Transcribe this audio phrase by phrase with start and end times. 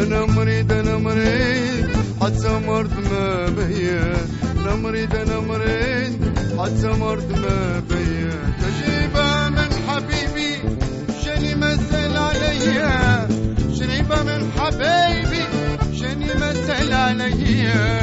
[0.00, 1.88] أنا مريض أنا مريض.
[2.20, 4.16] حتى مرض ما بيا.
[4.60, 6.14] أنا مريض أنا مريض.
[6.58, 8.36] حتى مرض ما بيا.
[8.62, 10.52] تجربة من حبيبي
[11.24, 13.28] شني مثل عليا.
[13.78, 15.44] شريبة من حبيبي
[15.98, 17.95] شني مثل عليا.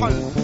[0.00, 0.37] は。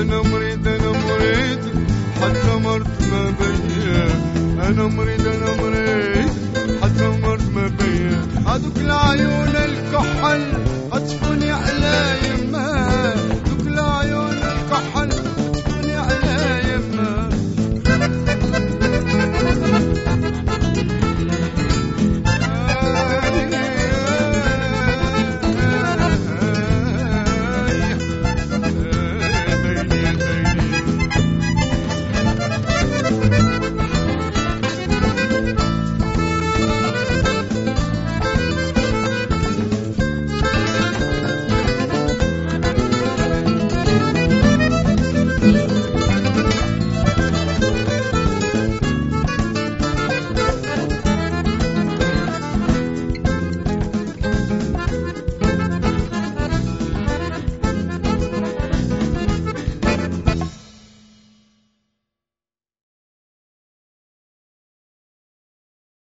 [0.00, 1.58] أنا مريض أنا مريض.
[2.22, 4.04] حتى مرض ما بيا
[4.68, 6.28] أنا مريض أنا مريض.
[6.82, 9.27] حتى مرض ما بيا هذوك العيون